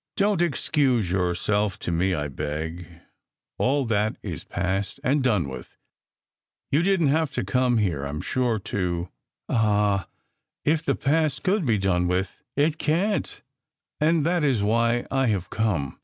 "Don 0.18 0.36
t 0.36 0.44
excuse 0.44 1.10
yourself 1.10 1.78
to 1.78 1.90
me, 1.90 2.12
I 2.12 2.28
beg! 2.28 2.86
All 3.56 3.86
that 3.86 4.18
is 4.22 4.44
past 4.44 5.00
and 5.02 5.22
done 5.22 5.48
with. 5.48 5.78
You 6.70 6.82
didn 6.82 7.06
t 7.30 7.44
come 7.44 7.78
here 7.78 8.04
I 8.06 8.10
m 8.10 8.20
sure 8.20 8.58
to" 8.58 9.08
"Ah! 9.48 10.06
If 10.66 10.84
the 10.84 10.94
past 10.94 11.44
could 11.44 11.64
be 11.64 11.78
done 11.78 12.08
with! 12.08 12.42
It 12.56 12.76
can 12.76 13.22
t, 13.22 13.36
and 13.98 14.26
that 14.26 14.44
is 14.44 14.62
why 14.62 15.06
I 15.10 15.28
have 15.28 15.48
come. 15.48 15.98